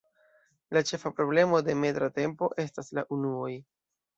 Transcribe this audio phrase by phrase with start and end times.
[0.77, 3.51] La ĉefa problemo de metra tempo estas la unuoj.